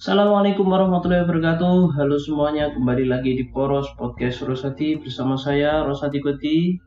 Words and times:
Assalamualaikum 0.00 0.64
warahmatullahi 0.64 1.28
wabarakatuh. 1.28 1.92
Halo 1.92 2.16
semuanya, 2.16 2.72
kembali 2.72 3.12
lagi 3.12 3.36
di 3.36 3.44
Poros 3.52 3.84
Podcast 4.00 4.40
Rosati 4.40 4.96
bersama 4.96 5.36
saya 5.36 5.84
Rosati 5.84 6.24
Koti. 6.24 6.80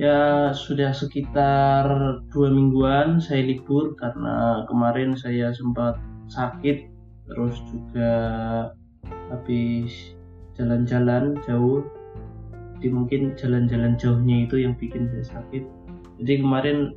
Ya 0.00 0.48
sudah 0.56 0.88
sekitar 0.96 1.84
dua 2.32 2.48
mingguan 2.48 3.20
saya 3.20 3.44
libur 3.44 3.92
karena 3.92 4.64
kemarin 4.72 5.12
saya 5.20 5.52
sempat 5.52 6.00
sakit, 6.32 6.88
terus 7.28 7.60
juga 7.68 8.12
habis 9.28 10.16
jalan-jalan 10.56 11.36
jauh. 11.44 11.84
Jadi 12.80 12.88
mungkin 12.88 13.36
jalan-jalan 13.36 14.00
jauhnya 14.00 14.48
itu 14.48 14.64
yang 14.64 14.72
bikin 14.80 15.12
saya 15.12 15.36
sakit. 15.36 15.68
Jadi 16.24 16.40
kemarin 16.40 16.96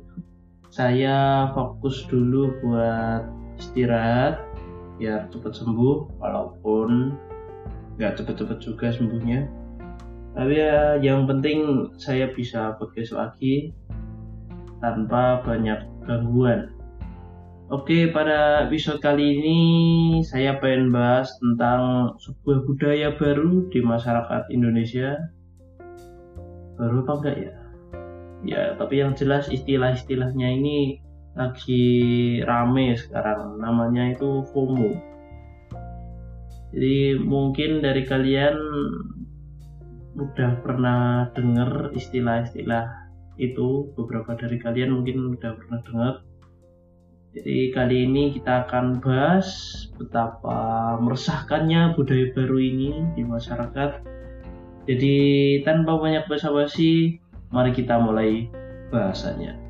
saya 0.72 1.52
fokus 1.52 2.00
dulu 2.08 2.48
buat 2.64 3.28
istirahat 3.60 4.53
biar 4.98 5.30
cepat 5.30 5.52
sembuh 5.56 6.20
walaupun 6.22 7.14
nggak 7.98 8.18
cepet-cepet 8.18 8.58
juga 8.62 8.86
sembuhnya 8.90 9.46
tapi 10.34 10.58
ya 10.58 10.98
yang 10.98 11.30
penting 11.30 11.90
saya 11.94 12.30
bisa 12.34 12.74
podcast 12.78 13.14
lagi 13.14 13.70
tanpa 14.82 15.42
banyak 15.42 15.82
gangguan 16.06 16.70
Oke, 17.72 18.12
pada 18.12 18.68
episode 18.68 19.00
kali 19.00 19.40
ini 19.40 19.60
saya 20.20 20.60
pengen 20.60 20.92
bahas 20.92 21.32
tentang 21.40 22.12
sebuah 22.20 22.60
budaya 22.68 23.16
baru 23.16 23.72
di 23.72 23.80
masyarakat 23.80 24.52
Indonesia. 24.52 25.16
Baru 26.76 27.08
apa 27.08 27.12
enggak 27.24 27.36
ya? 27.40 27.54
ya 28.44 28.76
tapi 28.76 29.00
yang 29.00 29.16
jelas 29.16 29.48
istilah-istilahnya 29.48 30.48
ini 30.60 31.00
lagi 31.34 31.84
rame 32.42 32.94
sekarang. 32.98 33.58
Namanya 33.58 34.14
itu 34.14 34.42
FOMO. 34.50 34.90
Jadi 36.74 37.18
mungkin 37.22 37.82
dari 37.82 38.02
kalian 38.02 38.56
udah 40.18 40.50
pernah 40.62 41.30
dengar 41.34 41.94
istilah-istilah 41.94 42.90
itu. 43.38 43.90
Beberapa 43.94 44.34
dari 44.34 44.58
kalian 44.58 44.94
mungkin 44.94 45.38
udah 45.38 45.52
pernah 45.58 45.80
dengar 45.86 46.14
jadi 47.34 47.74
kali 47.74 48.06
ini 48.06 48.30
kita 48.30 48.62
akan 48.62 49.02
bahas 49.02 49.50
betapa 49.98 50.94
meresahkannya 51.02 51.98
budaya 51.98 52.30
baru 52.30 52.62
ini 52.62 53.10
di 53.18 53.26
masyarakat. 53.26 54.06
Jadi 54.86 55.16
tanpa 55.66 55.98
banyak 55.98 56.30
basa-basi 56.30 57.18
Mari 57.54 57.70
kita 57.70 58.02
mulai 58.02 58.50
bahasanya. 58.90 59.63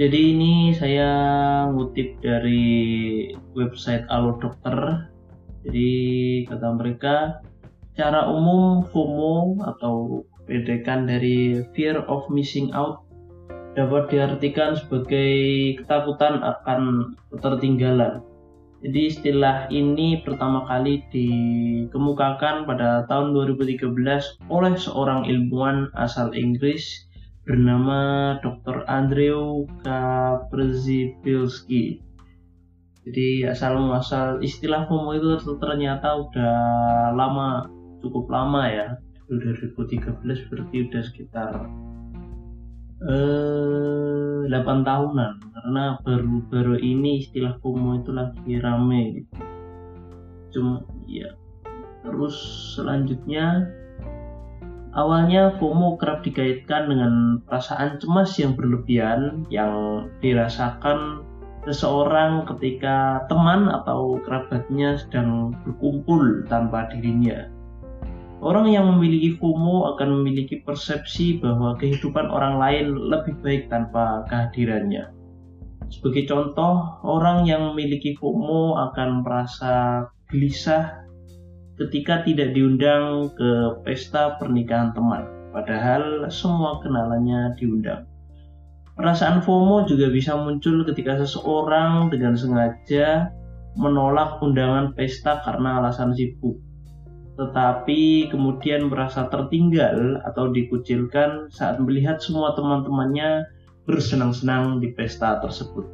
Jadi 0.00 0.32
ini 0.32 0.72
saya 0.72 1.12
ngutip 1.68 2.24
dari 2.24 2.64
website 3.52 4.08
Alo 4.08 4.40
Dokter. 4.40 5.04
Jadi 5.60 5.92
kata 6.48 6.72
mereka 6.72 7.44
cara 7.92 8.24
umum 8.32 8.80
FOMO 8.88 9.60
atau 9.60 10.24
pedekan 10.48 11.04
dari 11.04 11.60
fear 11.76 12.00
of 12.08 12.24
missing 12.32 12.72
out 12.72 13.04
dapat 13.76 14.08
diartikan 14.08 14.72
sebagai 14.72 15.36
ketakutan 15.84 16.40
akan 16.48 17.12
ketertinggalan. 17.36 18.24
Jadi 18.80 19.00
istilah 19.04 19.68
ini 19.68 20.24
pertama 20.24 20.64
kali 20.64 21.04
dikemukakan 21.12 22.64
pada 22.64 23.04
tahun 23.04 23.36
2013 23.36 23.84
oleh 24.48 24.74
seorang 24.80 25.28
ilmuwan 25.28 25.92
asal 25.92 26.32
Inggris 26.32 27.04
bernama 27.44 28.36
Dr. 28.44 28.84
Andrew 28.84 29.64
Kaprzypilski. 29.80 32.04
Jadi 33.00 33.48
asal 33.48 33.80
muasal 33.80 34.44
istilah 34.44 34.84
FOMO 34.84 35.16
itu 35.16 35.40
ternyata 35.56 36.20
udah 36.20 36.56
lama, 37.16 37.64
cukup 38.04 38.28
lama 38.28 38.68
ya. 38.68 39.00
2013 39.30 40.50
berarti 40.50 40.90
udah 40.90 41.02
sekitar 41.06 41.54
eh 43.00 44.44
8 44.50 44.82
tahunan 44.84 45.32
karena 45.40 45.96
baru-baru 46.04 46.76
ini 46.82 47.24
istilah 47.24 47.56
FOMO 47.62 48.04
itu 48.04 48.12
lagi 48.12 48.60
rame. 48.60 49.24
Cuma 50.52 50.84
ya 51.08 51.32
terus 52.04 52.36
selanjutnya 52.76 53.64
awalnya 54.96 55.54
FOMO 55.58 55.96
kerap 56.00 56.26
dikaitkan 56.26 56.90
dengan 56.90 57.12
perasaan 57.46 57.98
cemas 58.02 58.34
yang 58.38 58.58
berlebihan 58.58 59.46
yang 59.52 60.06
dirasakan 60.18 61.22
seseorang 61.68 62.48
ketika 62.56 63.28
teman 63.28 63.68
atau 63.68 64.18
kerabatnya 64.24 64.96
sedang 64.96 65.52
berkumpul 65.62 66.48
tanpa 66.48 66.88
dirinya 66.88 67.46
Orang 68.40 68.72
yang 68.72 68.88
memiliki 68.96 69.36
FOMO 69.36 69.92
akan 69.92 70.24
memiliki 70.24 70.64
persepsi 70.64 71.36
bahwa 71.44 71.76
kehidupan 71.76 72.24
orang 72.32 72.56
lain 72.56 72.96
lebih 72.96 73.36
baik 73.44 73.68
tanpa 73.68 74.24
kehadirannya. 74.32 75.12
Sebagai 75.92 76.24
contoh, 76.24 77.04
orang 77.04 77.44
yang 77.44 77.76
memiliki 77.76 78.16
FOMO 78.16 78.80
akan 78.80 79.20
merasa 79.20 80.08
gelisah 80.32 80.99
ketika 81.80 82.20
tidak 82.28 82.52
diundang 82.52 83.32
ke 83.34 83.80
pesta 83.82 84.36
pernikahan 84.36 84.92
teman, 84.92 85.24
padahal 85.56 86.28
semua 86.28 86.84
kenalannya 86.84 87.56
diundang. 87.56 88.04
Perasaan 89.00 89.40
FOMO 89.40 89.88
juga 89.88 90.12
bisa 90.12 90.36
muncul 90.36 90.84
ketika 90.84 91.16
seseorang 91.16 92.12
dengan 92.12 92.36
sengaja 92.36 93.32
menolak 93.80 94.38
undangan 94.44 94.92
pesta 94.92 95.40
karena 95.40 95.80
alasan 95.80 96.12
sibuk 96.12 96.60
tetapi 97.40 98.28
kemudian 98.28 98.92
merasa 98.92 99.24
tertinggal 99.32 100.20
atau 100.28 100.52
dikucilkan 100.52 101.48
saat 101.48 101.80
melihat 101.80 102.20
semua 102.20 102.52
teman-temannya 102.52 103.48
bersenang-senang 103.88 104.84
di 104.84 104.92
pesta 104.92 105.40
tersebut. 105.40 105.88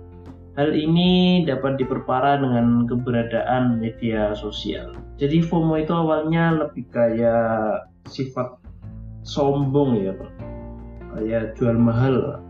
Hal 0.58 0.74
ini 0.74 1.44
dapat 1.46 1.78
diperparah 1.78 2.42
dengan 2.42 2.90
keberadaan 2.90 3.78
media 3.78 4.34
sosial. 4.34 4.90
Jadi 5.16 5.40
FOMO 5.40 5.80
itu 5.80 5.92
awalnya 5.96 6.52
lebih 6.60 6.84
kayak 6.92 7.88
sifat 8.04 8.60
sombong 9.24 9.96
ya. 9.96 10.12
Kayak 11.16 11.56
jual 11.56 11.76
mahal. 11.80 12.44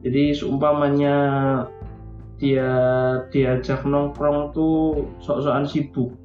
Jadi 0.00 0.32
seumpamanya 0.32 1.16
dia 2.40 2.72
diajak 3.28 3.84
nongkrong 3.84 4.56
tuh 4.56 5.04
sok-sokan 5.20 5.68
sibuk 5.68 6.16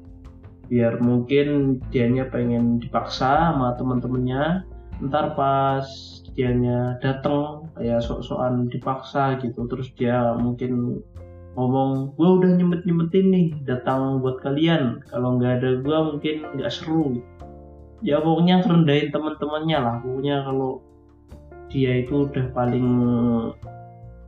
biar 0.66 0.98
mungkin 0.98 1.78
dianya 1.92 2.26
pengen 2.32 2.82
dipaksa 2.82 3.52
sama 3.52 3.76
teman-temannya 3.78 4.66
ntar 5.06 5.36
pas 5.36 5.84
dianya 6.32 6.96
dateng 7.04 7.68
kayak 7.76 8.00
sok-sokan 8.00 8.66
dipaksa 8.72 9.36
gitu 9.44 9.68
terus 9.68 9.92
dia 9.94 10.34
mungkin 10.40 11.04
ngomong 11.56 12.12
gue 12.20 12.28
udah 12.28 12.50
nyempet 12.52 12.84
nyempetin 12.84 13.26
nih 13.32 13.46
datang 13.64 14.20
buat 14.20 14.44
kalian. 14.44 15.00
Kalau 15.08 15.40
nggak 15.40 15.64
ada 15.64 15.70
gue 15.80 15.98
mungkin 16.12 16.36
nggak 16.54 16.68
seru. 16.72 17.24
Ya 18.04 18.20
pokoknya 18.20 18.60
rendahin 18.60 19.08
teman-temannya 19.08 19.78
lah. 19.80 19.96
Pokoknya 20.04 20.44
kalau 20.44 20.84
dia 21.72 22.04
itu 22.04 22.28
udah 22.28 22.46
paling 22.52 22.88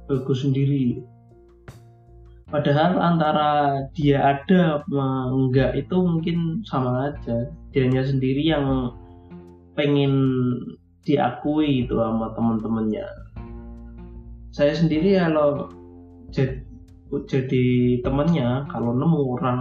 bagus 0.09 0.41
sendiri. 0.43 1.05
Padahal 2.49 2.97
antara 2.97 3.85
dia 3.93 4.25
ada 4.25 4.81
enggak 5.37 5.77
itu 5.77 5.97
mungkin 6.01 6.65
sama 6.65 7.13
aja. 7.13 7.53
Dianya 7.77 8.09
sendiri 8.09 8.41
yang 8.41 8.97
pengen 9.77 10.17
diakui 11.05 11.85
itu 11.85 11.93
sama 11.93 12.33
teman-temannya. 12.33 13.05
Saya 14.49 14.73
sendiri 14.73 15.21
kalau 15.21 15.69
jadi, 16.33 16.68
jadi 17.09 17.99
temannya 18.05 18.69
kalau 18.69 18.93
nemu 18.93 19.21
orang 19.41 19.61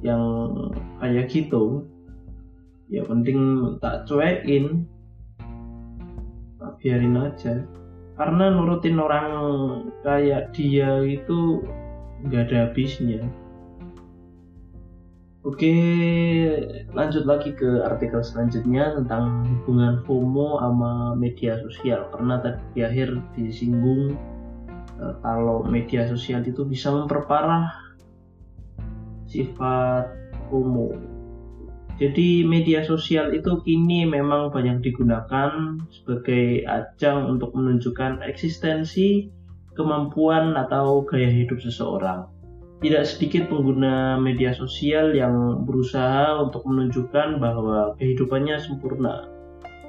yang 0.00 0.22
kayak 1.00 1.28
gitu 1.28 1.84
ya 2.92 3.04
penting 3.04 3.38
tak 3.80 4.04
cuekin. 4.08 4.88
Tak 6.60 6.72
biarin 6.80 7.20
aja. 7.20 7.64
Karena 8.14 8.54
nurutin 8.54 8.96
orang 9.02 9.28
kayak 10.06 10.54
dia 10.54 11.02
itu 11.02 11.60
nggak 12.24 12.48
ada 12.48 12.56
habisnya. 12.70 13.20
Oke, 15.44 15.76
lanjut 16.96 17.28
lagi 17.28 17.52
ke 17.52 17.84
artikel 17.84 18.24
selanjutnya 18.24 18.96
tentang 18.96 19.44
hubungan 19.44 20.00
FOMO 20.08 20.56
sama 20.56 21.12
media 21.20 21.60
sosial. 21.60 22.08
Karena 22.16 22.40
tadi 22.40 22.64
di 22.72 22.80
akhir 22.80 23.20
disinggung 23.36 24.16
eh, 25.00 25.14
kalau 25.22 25.66
media 25.66 26.06
sosial 26.06 26.44
itu 26.46 26.66
bisa 26.66 26.90
memperparah 26.90 27.70
sifat 29.28 30.10
FOMO. 30.48 31.14
Jadi 31.94 32.42
media 32.42 32.82
sosial 32.82 33.30
itu 33.38 33.62
kini 33.62 34.02
memang 34.02 34.50
banyak 34.50 34.82
digunakan 34.82 35.78
sebagai 35.94 36.66
ajang 36.66 37.38
untuk 37.38 37.54
menunjukkan 37.54 38.18
eksistensi, 38.26 39.30
kemampuan 39.78 40.58
atau 40.58 41.06
gaya 41.06 41.30
hidup 41.30 41.62
seseorang. 41.62 42.26
Tidak 42.82 43.06
sedikit 43.06 43.46
pengguna 43.46 44.18
media 44.18 44.50
sosial 44.50 45.14
yang 45.14 45.62
berusaha 45.62 46.42
untuk 46.42 46.66
menunjukkan 46.66 47.38
bahwa 47.38 47.94
kehidupannya 48.02 48.58
sempurna, 48.58 49.30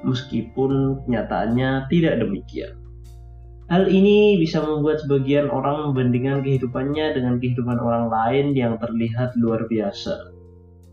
meskipun 0.06 1.02
kenyataannya 1.10 1.90
tidak 1.90 2.22
demikian. 2.22 2.85
Hal 3.66 3.90
ini 3.90 4.38
bisa 4.38 4.62
membuat 4.62 5.02
sebagian 5.02 5.50
orang 5.50 5.90
membandingkan 5.90 6.46
kehidupannya 6.46 7.18
dengan 7.18 7.42
kehidupan 7.42 7.82
orang 7.82 8.14
lain 8.14 8.54
yang 8.54 8.78
terlihat 8.78 9.34
luar 9.42 9.66
biasa. 9.66 10.30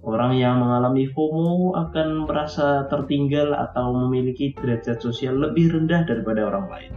Orang 0.01 0.41
yang 0.41 0.65
mengalami 0.65 1.05
FOMO 1.13 1.77
akan 1.77 2.25
merasa 2.25 2.89
tertinggal 2.89 3.53
atau 3.53 3.93
memiliki 3.93 4.57
derajat 4.57 5.05
sosial 5.05 5.37
lebih 5.37 5.69
rendah 5.69 6.09
daripada 6.09 6.49
orang 6.49 6.67
lain. 6.73 6.93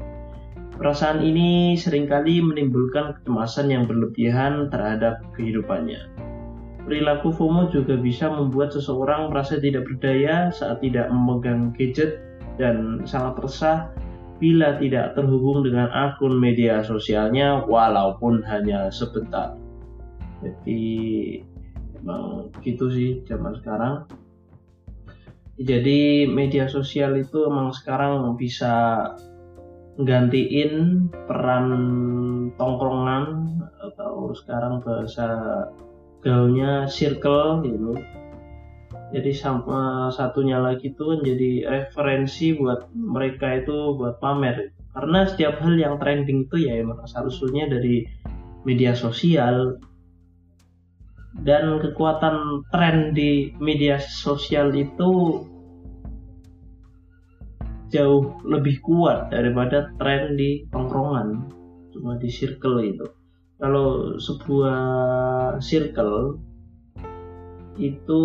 Perasaan 0.80 1.19
ini 1.19 1.75
sering 1.75 2.07
kali 2.07 2.39
menimbulkan 2.39 3.19
kecemasan 3.19 3.68
yang 3.68 3.83
berlebihan 3.83 4.72
terhadap 4.72 5.27
kehidupannya. 5.36 6.07
Perilaku 6.88 7.36
FOMO 7.36 7.68
juga 7.75 8.00
bisa 8.00 8.31
membuat 8.31 8.72
seseorang 8.72 9.27
merasa 9.27 9.60
tidak 9.60 9.92
berdaya 9.92 10.56
saat 10.56 10.80
tidak 10.80 11.12
memegang 11.12 11.75
gadget 11.75 12.24
dan 12.56 13.04
sangat 13.04 13.44
resah 13.44 13.92
bila 14.35 14.75
tidak 14.75 15.15
terhubung 15.15 15.63
dengan 15.63 15.87
akun 15.91 16.35
media 16.35 16.83
sosialnya 16.83 17.63
walaupun 17.63 18.43
hanya 18.43 18.91
sebentar. 18.91 19.55
Jadi 20.43 20.83
emang 22.03 22.51
gitu 22.59 22.91
sih 22.91 23.23
zaman 23.23 23.55
sekarang. 23.57 24.05
Jadi 25.55 26.27
media 26.27 26.67
sosial 26.67 27.15
itu 27.15 27.47
emang 27.47 27.71
sekarang 27.71 28.35
bisa 28.35 29.07
gantiin 29.95 31.07
peran 31.31 31.67
tongkrongan 32.59 33.55
atau 33.79 34.35
sekarang 34.35 34.83
bahasa 34.83 35.27
gaulnya 36.19 36.83
circle 36.91 37.63
gitu 37.63 37.95
jadi 39.13 39.31
sama 39.37 40.09
satunya 40.09 40.57
lagi 40.57 40.89
itu 40.89 41.03
kan 41.05 41.19
jadi 41.21 41.51
referensi 41.69 42.57
buat 42.57 42.89
mereka 42.93 43.61
itu 43.61 43.93
buat 43.93 44.17
pamer. 44.17 44.73
Karena 44.95 45.27
setiap 45.29 45.61
hal 45.61 45.75
yang 45.77 46.01
trending 46.01 46.49
itu 46.49 46.65
ya 46.65 46.81
emang 46.81 47.03
asal 47.05 47.29
usulnya 47.29 47.69
dari 47.69 48.07
media 48.65 48.97
sosial. 48.97 49.77
Dan 51.35 51.83
kekuatan 51.83 52.63
tren 52.71 53.11
di 53.11 53.51
media 53.59 53.99
sosial 53.99 54.71
itu 54.71 55.43
jauh 57.91 58.23
lebih 58.47 58.79
kuat 58.81 59.29
daripada 59.29 59.91
tren 59.99 60.39
di 60.39 60.65
tongkrongan. 60.71 61.51
Cuma 61.91 62.15
di 62.17 62.31
circle 62.31 62.79
itu. 62.81 63.05
Kalau 63.59 64.15
sebuah 64.19 64.79
circle 65.59 66.39
itu 67.75 68.24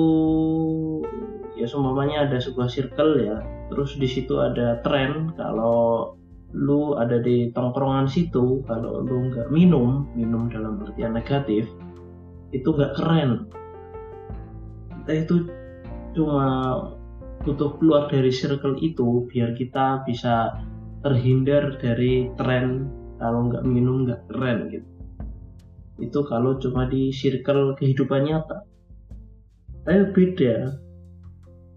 ya 1.59 1.67
semuanya 1.67 2.27
ada 2.27 2.39
sebuah 2.39 2.71
circle 2.71 3.21
ya. 3.21 3.37
Terus 3.71 3.99
di 3.99 4.09
situ 4.11 4.39
ada 4.39 4.83
tren 4.83 5.35
kalau 5.39 6.15
lu 6.51 6.99
ada 6.99 7.23
di 7.23 7.55
tongkrongan 7.55 8.11
situ 8.11 8.67
kalau 8.67 9.07
lu 9.07 9.31
nggak 9.31 9.55
minum 9.55 10.11
minum 10.19 10.51
dalam 10.51 10.83
artian 10.83 11.15
negatif 11.15 11.71
itu 12.51 12.67
nggak 12.67 12.99
keren. 12.99 13.47
Kita 15.03 15.13
itu 15.15 15.35
cuma 16.15 16.47
butuh 17.47 17.79
keluar 17.79 18.11
dari 18.11 18.35
circle 18.35 18.77
itu 18.83 19.31
biar 19.31 19.55
kita 19.55 20.03
bisa 20.03 20.59
terhindar 21.01 21.79
dari 21.79 22.29
tren 22.35 22.91
kalau 23.23 23.47
nggak 23.47 23.65
minum 23.65 24.07
nggak 24.07 24.27
keren 24.27 24.71
gitu. 24.75 24.89
Itu 26.01 26.25
kalau 26.27 26.59
cuma 26.59 26.91
di 26.91 27.15
circle 27.15 27.79
kehidupan 27.79 28.27
nyata 28.27 28.70
tapi 29.85 30.13
beda. 30.13 30.77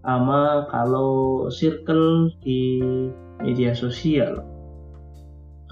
Sama 0.04 0.68
kalau 0.68 1.48
circle 1.48 2.28
di 2.44 2.80
media 3.40 3.72
sosial. 3.72 4.44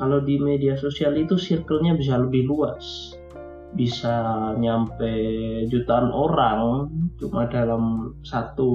Kalau 0.00 0.24
di 0.24 0.40
media 0.40 0.72
sosial 0.72 1.20
itu 1.20 1.36
circle-nya 1.36 1.92
bisa 1.94 2.16
lebih 2.16 2.48
luas. 2.48 3.12
Bisa 3.76 4.52
nyampe 4.56 5.12
jutaan 5.68 6.12
orang 6.12 6.88
cuma 7.20 7.48
dalam 7.48 8.16
satu 8.24 8.72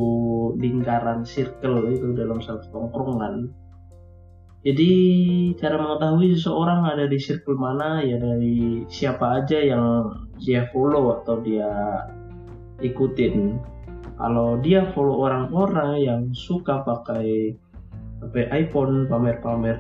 lingkaran 0.58 1.26
circle 1.26 1.90
itu 1.90 2.14
dalam 2.14 2.38
satu 2.38 2.70
tongkrongan. 2.70 3.50
Jadi 4.62 4.92
cara 5.58 5.78
mengetahui 5.78 6.38
seseorang 6.38 6.86
ada 6.86 7.06
di 7.06 7.18
circle 7.18 7.58
mana 7.58 8.02
ya 8.02 8.18
dari 8.18 8.86
siapa 8.90 9.42
aja 9.42 9.58
yang 9.58 10.12
dia 10.38 10.70
follow 10.70 11.22
atau 11.22 11.40
dia 11.46 11.70
ikutin. 12.82 13.58
Kalau 14.18 14.58
dia 14.62 14.90
follow 14.98 15.30
orang-orang 15.30 16.02
yang 16.02 16.22
suka 16.34 16.82
pakai 16.82 17.54
HP 18.18 18.50
iPhone 18.50 19.06
pamer-pamer 19.06 19.78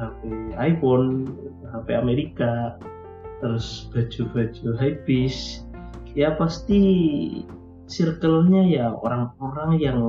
HP 0.00 0.20
iPhone 0.56 1.28
HP 1.68 1.88
Amerika 1.92 2.80
terus 3.44 3.88
baju-baju 3.92 4.68
habis 4.80 5.64
ya 6.16 6.32
pasti 6.40 6.80
circle-nya 7.84 8.62
ya 8.64 8.86
orang-orang 8.96 9.76
yang 9.76 10.00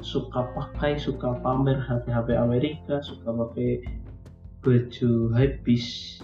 suka 0.00 0.52
pakai 0.52 1.00
suka 1.00 1.40
pamer 1.40 1.80
HP-HP 1.80 2.36
Amerika 2.36 3.00
suka 3.00 3.32
pakai 3.32 3.84
baju 4.60 5.12
habis 5.32 6.18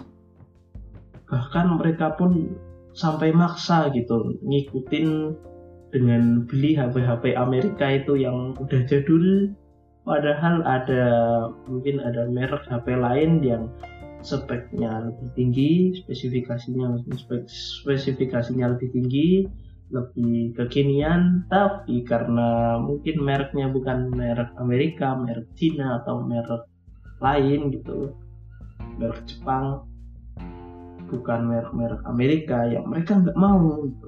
bahkan 1.25 1.79
mereka 1.81 2.13
pun 2.13 2.53
sampai 2.93 3.33
maksa 3.33 3.89
gitu 3.91 4.37
ngikutin 4.45 5.33
dengan 5.93 6.45
beli 6.49 6.73
HP-HP 6.73 7.37
Amerika 7.37 7.85
itu 7.89 8.17
yang 8.17 8.57
udah 8.57 8.81
jadul. 8.89 9.53
Padahal 10.03 10.65
ada 10.67 11.05
mungkin 11.69 12.03
ada 12.03 12.27
merek 12.27 12.65
HP 12.67 12.97
lain 12.97 13.39
yang 13.39 13.71
speknya 14.23 15.11
lebih 15.11 15.29
tinggi 15.35 15.71
spesifikasinya 16.03 16.99
spesifikasinya 17.47 18.75
lebih 18.75 18.89
tinggi 18.91 19.47
lebih 19.93 20.57
kekinian. 20.59 21.47
Tapi 21.47 22.03
karena 22.03 22.81
mungkin 22.81 23.21
mereknya 23.23 23.71
bukan 23.71 24.11
merek 24.11 24.51
Amerika 24.59 25.15
merek 25.15 25.47
Cina 25.55 26.03
atau 26.03 26.25
merek 26.25 26.67
lain 27.23 27.71
gitu 27.71 28.11
merek 28.99 29.23
Jepang 29.23 29.87
bukan 31.13 31.39
merek-merek 31.45 32.01
Amerika 32.09 32.65
yang 32.65 32.89
mereka 32.89 33.21
nggak 33.21 33.37
mau 33.37 33.85
gitu. 33.85 34.07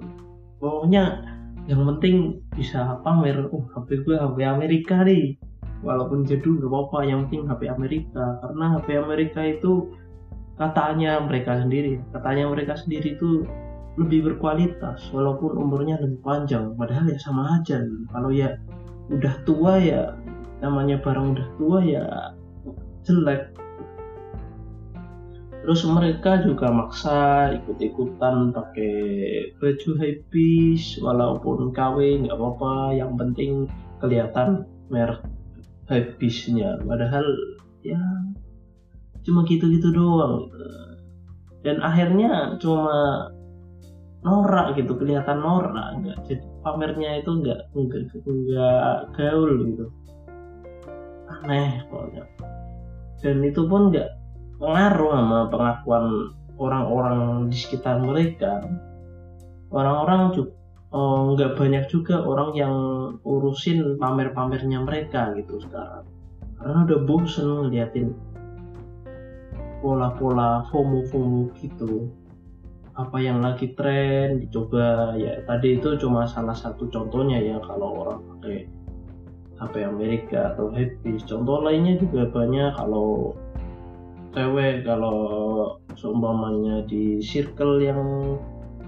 pokoknya 0.58 1.22
yang 1.70 1.82
penting 1.96 2.42
bisa 2.54 3.02
pamer 3.02 3.50
oh 3.50 3.66
HP 3.74 4.06
gue 4.06 4.18
HP 4.18 4.38
Amerika 4.46 5.02
nih 5.06 5.38
walaupun 5.82 6.26
jadul 6.26 6.62
gak 6.62 6.70
apa-apa 6.70 7.00
yang 7.06 7.20
penting 7.30 7.46
HP 7.46 7.62
Amerika 7.70 8.26
karena 8.42 8.66
HP 8.78 8.88
Amerika 8.98 9.42
itu 9.46 9.94
katanya 10.58 11.22
mereka 11.22 11.62
sendiri 11.62 12.02
katanya 12.14 12.50
mereka 12.50 12.74
sendiri 12.80 13.18
itu 13.18 13.44
lebih 13.96 14.28
berkualitas 14.28 15.08
walaupun 15.12 15.56
umurnya 15.56 16.00
lebih 16.00 16.20
panjang 16.22 16.76
padahal 16.76 17.08
ya 17.08 17.20
sama 17.20 17.60
aja 17.60 17.80
gitu. 17.80 18.06
kalau 18.12 18.30
ya 18.32 18.60
udah 19.12 19.36
tua 19.48 19.74
ya 19.80 20.02
namanya 20.60 21.00
barang 21.00 21.38
udah 21.38 21.48
tua 21.60 21.80
ya 21.84 22.04
jelek 23.06 23.56
terus 25.66 25.82
mereka 25.90 26.46
juga 26.46 26.70
maksa 26.70 27.50
ikut-ikutan 27.58 28.54
pakai 28.54 28.94
baju 29.58 29.90
habis 29.98 31.02
walaupun 31.02 31.74
KW 31.74 32.22
nggak 32.22 32.38
apa-apa. 32.38 32.94
Yang 32.94 33.12
penting 33.18 33.52
kelihatan 33.98 34.70
merek 34.94 35.26
habisnya. 35.90 36.78
Padahal 36.86 37.26
ya 37.82 37.98
cuma 39.26 39.42
gitu-gitu 39.50 39.90
doang. 39.90 40.54
Dan 41.66 41.82
akhirnya 41.82 42.62
cuma 42.62 43.34
norak 44.22 44.78
gitu 44.78 44.94
kelihatan 45.02 45.42
norak. 45.42 45.98
Nggak 45.98 46.18
jadi 46.30 46.46
pamernya 46.62 47.26
itu 47.26 47.32
nggak 47.42 47.60
nggak 47.74 48.02
nggak 48.22 48.98
gaul 49.18 49.50
gitu. 49.66 49.86
Aneh 51.42 51.82
pokoknya. 51.90 52.22
Dan 53.26 53.42
itu 53.42 53.66
pun 53.66 53.90
nggak 53.90 54.25
pengaruh 54.66 55.14
sama 55.14 55.40
pengakuan 55.54 56.06
orang-orang 56.58 57.54
di 57.54 57.58
sekitar 57.62 58.02
mereka. 58.02 58.66
Orang-orang 59.70 60.34
juga 60.34 60.58
oh, 60.90 61.38
nggak 61.38 61.54
banyak 61.54 61.86
juga 61.92 62.26
orang 62.26 62.58
yang 62.58 62.76
urusin 63.22 64.02
pamer-pamernya 64.02 64.82
mereka 64.82 65.38
gitu 65.38 65.62
sekarang. 65.62 66.10
Karena 66.58 66.78
udah 66.90 67.00
bosen 67.06 67.48
ngeliatin 67.70 68.18
pola-pola 69.86 70.66
FOMO-FOMO 70.74 71.54
gitu. 71.62 72.10
Apa 72.96 73.20
yang 73.20 73.44
lagi 73.44 73.76
tren 73.76 74.40
dicoba 74.40 75.14
ya 75.20 75.44
tadi 75.44 75.78
itu 75.78 76.00
cuma 76.00 76.24
salah 76.26 76.56
satu 76.56 76.88
contohnya 76.88 77.38
ya 77.44 77.60
kalau 77.60 78.08
orang 78.08 78.24
pakai 78.24 78.72
HP 79.60 79.84
Amerika 79.84 80.56
atau 80.56 80.72
Happy. 80.72 81.20
Contoh 81.28 81.60
lainnya 81.60 82.00
juga 82.00 82.28
banyak 82.32 82.76
kalau 82.76 83.36
cewek 84.36 84.84
kalau 84.84 85.18
seumpamanya 85.96 86.84
di 86.84 87.24
circle 87.24 87.80
yang 87.80 88.04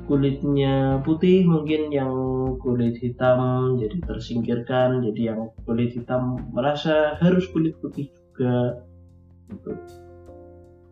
kulitnya 0.08 1.00
putih 1.04 1.48
mungkin 1.48 1.92
yang 1.92 2.12
kulit 2.60 3.00
hitam 3.00 3.76
jadi 3.80 3.98
tersingkirkan 4.04 5.04
jadi 5.04 5.36
yang 5.36 5.52
kulit 5.64 5.96
hitam 5.96 6.40
merasa 6.52 7.16
harus 7.24 7.48
kulit 7.52 7.76
putih 7.80 8.12
juga. 8.12 8.84
Gitu. 9.48 9.72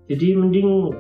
jadi 0.08 0.28
mending 0.40 0.96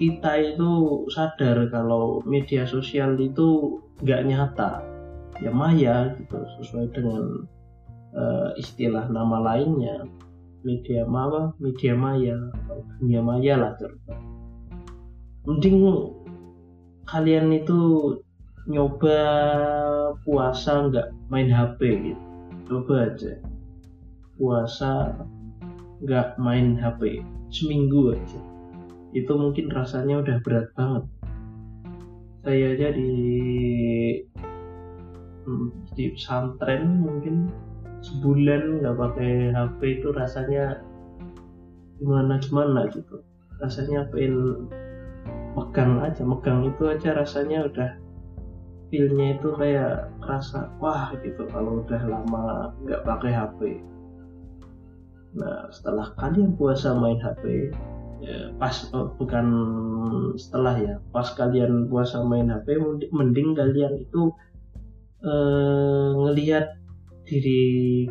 kita 0.00 0.56
itu 0.56 0.70
sadar 1.12 1.68
kalau 1.68 2.24
media 2.24 2.64
sosial 2.64 3.20
itu 3.20 3.80
nggak 4.00 4.24
nyata. 4.28 4.80
Ya 5.44 5.52
maya 5.52 6.16
gitu 6.16 6.40
sesuai 6.56 6.96
dengan 6.96 7.44
uh, 8.16 8.56
istilah 8.56 9.04
nama 9.12 9.36
lainnya 9.52 10.08
media 10.66 11.06
maya 11.06 11.54
media 11.62 11.94
maya 11.94 12.34
dunia 12.98 13.22
maya 13.22 13.54
lah 13.54 13.72
terus 13.78 14.02
mending 15.46 15.78
kalian 17.06 17.54
itu 17.54 17.78
nyoba 18.66 19.18
puasa 20.26 20.90
nggak 20.90 21.14
main 21.30 21.46
HP 21.46 21.80
gitu. 22.10 22.22
Coba 22.66 23.14
aja. 23.14 23.38
Puasa 24.36 25.14
nggak 26.02 26.36
main 26.42 26.74
HP 26.74 27.22
seminggu 27.54 28.18
aja. 28.18 28.40
Itu 29.14 29.38
mungkin 29.38 29.70
rasanya 29.70 30.18
udah 30.26 30.36
berat 30.42 30.68
banget. 30.74 31.04
Saya 32.42 32.74
aja 32.74 32.88
di 32.94 33.10
hmm, 35.46 35.68
di 35.94 36.04
pesantren 36.14 37.06
mungkin 37.06 37.50
sebulan 38.06 38.80
nggak 38.82 38.96
pakai 38.96 39.50
HP 39.50 39.80
itu 40.00 40.08
rasanya 40.14 40.80
gimana 41.98 42.38
gimana 42.38 42.86
gitu. 42.94 43.20
Rasanya 43.58 44.06
pengen 44.12 44.68
megang 45.56 46.04
aja 46.04 46.20
megang 46.20 46.68
itu 46.68 46.84
aja 46.84 47.16
rasanya 47.16 47.64
udah 47.64 47.90
feelnya 48.92 49.40
itu 49.40 49.48
kayak 49.56 50.12
rasa 50.22 50.70
wah 50.78 51.10
gitu 51.24 51.48
kalau 51.48 51.82
udah 51.82 52.02
lama 52.06 52.76
nggak 52.84 53.02
pakai 53.02 53.32
HP 53.32 53.60
nah 55.36 55.68
setelah 55.72 56.12
kalian 56.16 56.56
puasa 56.56 56.96
main 56.96 57.20
HP 57.20 57.72
ya, 58.24 58.52
pas 58.60 58.88
oh, 58.92 59.12
bukan 59.16 59.46
setelah 60.36 60.76
ya 60.76 60.94
pas 61.10 61.28
kalian 61.34 61.88
puasa 61.88 62.20
main 62.20 62.52
HP 62.52 62.76
mending 63.10 63.56
kalian 63.56 63.96
itu 63.96 64.32
eh, 65.24 66.08
ngelihat 66.14 66.76
diri 67.26 67.62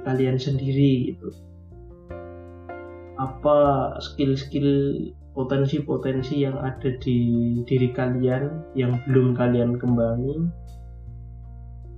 kalian 0.03 0.38
sendiri 0.38 1.15
gitu. 1.15 1.31
Apa 3.15 3.57
skill-skill 4.03 4.93
potensi-potensi 5.31 6.43
yang 6.43 6.60
ada 6.60 6.95
di 7.00 7.17
diri 7.63 7.91
kalian 7.91 8.75
yang 8.75 9.00
belum 9.07 9.36
kalian 9.36 9.75
kembangi 9.79 10.36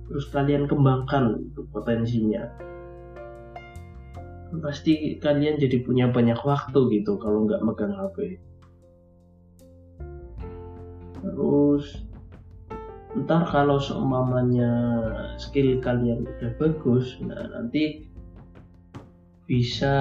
terus 0.08 0.26
kalian 0.32 0.64
kembangkan 0.64 1.36
itu 1.42 1.60
potensinya. 1.68 2.48
Pasti 4.64 5.20
kalian 5.20 5.60
jadi 5.60 5.84
punya 5.84 6.08
banyak 6.08 6.40
waktu 6.40 6.80
gitu 6.96 7.20
kalau 7.20 7.44
nggak 7.44 7.60
megang 7.60 7.92
HP 7.92 8.40
terus 11.22 12.07
ntar 13.24 13.46
kalau 13.48 13.80
seumpamanya 13.80 14.70
skill 15.40 15.80
kalian 15.80 16.26
udah 16.26 16.50
bagus 16.60 17.16
nah 17.24 17.48
nanti 17.54 18.08
bisa 19.48 19.94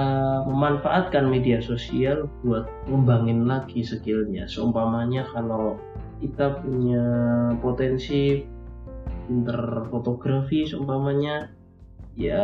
memanfaatkan 0.43 1.23
media 1.23 1.63
sosial 1.63 2.27
buat 2.43 2.67
ngembangin 2.91 3.47
lagi 3.47 3.79
skillnya. 3.79 4.43
Seumpamanya 4.43 5.23
kalau 5.31 5.79
kita 6.19 6.59
punya 6.59 7.05
potensi 7.63 8.43
pinter 9.27 9.87
fotografi 9.87 10.67
seumpamanya 10.67 11.47
ya 12.19 12.43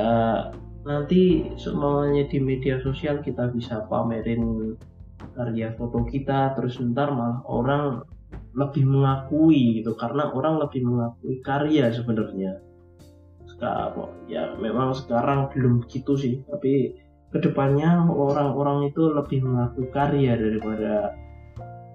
nanti 0.88 1.52
seumpamanya 1.60 2.24
di 2.32 2.40
media 2.40 2.80
sosial 2.80 3.20
kita 3.20 3.52
bisa 3.52 3.84
pamerin 3.88 4.76
karya 5.34 5.76
foto 5.76 6.08
kita 6.08 6.54
terus 6.54 6.78
ntar 6.78 7.12
malah 7.12 7.42
orang 7.48 8.04
lebih 8.54 8.86
mengakui 8.86 9.82
gitu 9.82 9.98
karena 9.98 10.30
orang 10.30 10.62
lebih 10.62 10.86
mengakui 10.86 11.42
karya 11.42 11.90
sebenarnya. 11.90 12.62
Sekarang 13.50 14.14
ya 14.30 14.54
memang 14.62 14.94
sekarang 14.94 15.50
belum 15.54 15.86
begitu 15.86 16.14
sih 16.18 16.36
tapi 16.46 16.98
ke 17.34 17.42
depannya 17.42 18.06
orang-orang 18.14 18.94
itu 18.94 19.10
lebih 19.10 19.42
mengaku 19.42 19.90
karya 19.90 20.38
daripada 20.38 21.18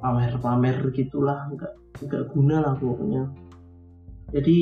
pamer-pamer 0.02 0.90
gitulah 0.90 1.46
nggak 1.54 1.74
nggak 2.02 2.24
guna 2.34 2.56
lah 2.66 2.74
pokoknya. 2.74 3.22
Jadi 4.34 4.58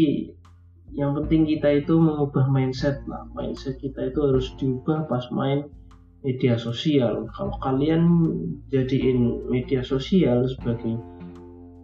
yang 0.94 1.16
penting 1.16 1.48
kita 1.48 1.80
itu 1.82 1.96
mengubah 1.96 2.46
mindset 2.52 3.00
lah. 3.08 3.24
Mindset 3.32 3.80
kita 3.80 4.12
itu 4.12 4.20
harus 4.20 4.52
diubah 4.60 5.08
pas 5.08 5.24
main 5.32 5.64
media 6.24 6.60
sosial. 6.60 7.24
Kalau 7.32 7.56
kalian 7.60 8.04
jadiin 8.68 9.48
media 9.48 9.80
sosial 9.80 10.44
sebagai 10.48 11.00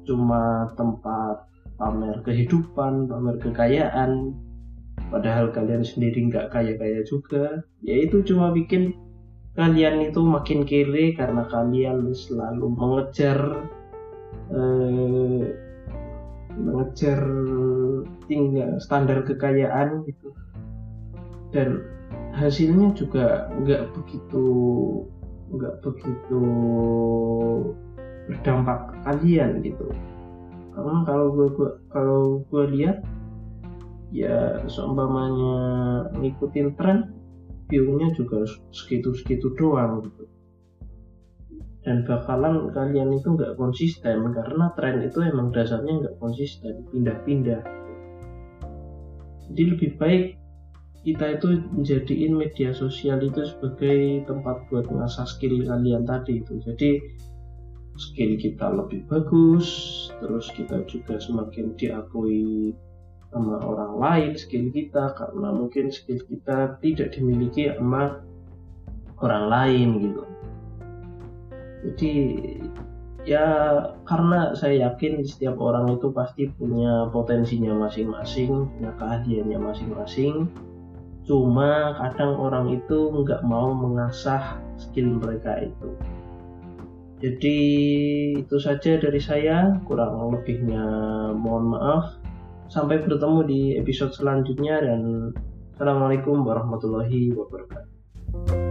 cuma 0.07 0.73
tempat 0.75 1.47
pamer 1.79 2.23
kehidupan 2.23 3.11
pamer 3.11 3.37
kekayaan. 3.43 4.35
Padahal 5.13 5.53
kalian 5.53 5.85
sendiri 5.85 6.25
nggak 6.33 6.49
kaya-kaya 6.55 7.05
juga. 7.05 7.61
Ya 7.85 8.01
itu 8.01 8.25
cuma 8.25 8.49
bikin 8.55 8.97
kalian 9.53 10.01
itu 10.09 10.25
makin 10.25 10.65
kere 10.65 11.13
karena 11.13 11.45
kalian 11.53 12.17
selalu 12.17 12.73
mengejar 12.73 13.69
eh, 14.49 15.45
mengejar 16.57 17.21
tinggal 18.25 18.81
standar 18.81 19.21
kekayaan 19.29 20.09
gitu. 20.09 20.33
Dan 21.53 21.85
hasilnya 22.33 22.97
juga 22.97 23.53
nggak 23.61 23.93
begitu 23.93 24.47
nggak 25.53 25.85
begitu 25.85 26.43
berdampak 28.31 28.95
kalian 29.03 29.63
gitu 29.65 29.87
karena 30.73 31.05
kalau 31.05 31.27
gue 31.37 31.49
kalau 31.93 32.23
gue 32.49 32.65
lihat 32.79 33.05
ya 34.13 34.61
seumpamanya 34.69 35.57
ngikutin 36.17 36.77
tren 36.77 37.13
viewnya 37.69 38.13
juga 38.13 38.45
segitu-segitu 38.73 39.57
doang 39.57 40.05
gitu. 40.05 40.29
Dan 41.83 42.07
bakalan 42.07 42.71
kalian 42.71 43.11
itu 43.17 43.33
nggak 43.33 43.59
konsisten 43.59 44.23
karena 44.31 44.71
tren 44.77 45.03
itu 45.03 45.19
emang 45.25 45.51
dasarnya 45.51 46.05
nggak 46.05 46.17
konsisten 46.21 46.85
pindah-pindah. 46.93 47.65
Jadi 49.51 49.63
lebih 49.67 49.91
baik 49.99 50.25
kita 51.03 51.41
itu 51.41 51.67
menjadiin 51.75 52.39
media 52.39 52.71
sosial 52.71 53.19
itu 53.19 53.43
sebagai 53.43 54.23
tempat 54.31 54.63
buat 54.71 54.87
mengasah 54.87 55.27
skill 55.27 55.67
kalian 55.67 56.07
tadi 56.07 56.39
itu. 56.39 56.63
Jadi 56.63 57.03
skill 57.97 58.41
kita 58.41 58.73
lebih 58.73 59.05
bagus 59.09 59.69
terus 60.21 60.49
kita 60.57 60.85
juga 60.89 61.21
semakin 61.21 61.77
diakui 61.77 62.73
sama 63.33 63.57
orang 63.65 63.93
lain 63.97 64.31
skill 64.37 64.69
kita 64.69 65.17
karena 65.17 65.49
mungkin 65.57 65.89
skill 65.89 66.21
kita 66.29 66.77
tidak 66.85 67.17
dimiliki 67.17 67.73
sama 67.73 68.21
orang 69.25 69.45
lain 69.49 69.89
gitu. 70.05 70.23
Jadi 71.83 72.15
ya 73.25 73.47
karena 74.05 74.53
saya 74.53 74.91
yakin 74.91 75.25
setiap 75.25 75.57
orang 75.63 75.97
itu 75.97 76.13
pasti 76.13 76.51
punya 76.59 77.09
potensinya 77.09 77.73
masing-masing 77.89 78.69
punya 78.77 78.93
keahliannya 79.01 79.59
masing-masing. 79.59 80.53
Cuma 81.25 81.97
kadang 81.97 82.37
orang 82.37 82.69
itu 82.77 83.15
nggak 83.15 83.47
mau 83.47 83.73
mengasah 83.73 84.61
skill 84.77 85.23
mereka 85.23 85.57
itu 85.65 85.89
jadi 87.23 87.59
itu 88.43 88.57
saja 88.59 88.99
dari 88.99 89.23
saya 89.23 89.79
kurang 89.87 90.35
lebihnya 90.35 90.83
mohon 91.39 91.79
maaf 91.79 92.19
Sampai 92.73 93.05
bertemu 93.05 93.45
di 93.45 93.61
episode 93.77 94.17
selanjutnya 94.17 94.81
dan 94.81 95.29
Assalamualaikum 95.77 96.41
warahmatullahi 96.41 97.29
wabarakatuh. 97.37 98.62